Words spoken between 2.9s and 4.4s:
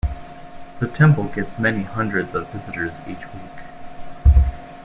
each week.